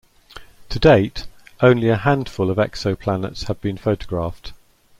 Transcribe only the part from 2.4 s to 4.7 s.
of exoplanets have been photographed.